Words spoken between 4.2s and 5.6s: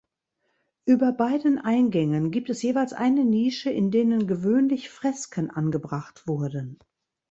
gewöhnlich Fresken